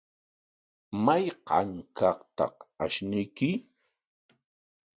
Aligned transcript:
¿Mayqa 1.05 1.59
kaqtaq 1.97 2.55
ashnuyki? 2.83 3.49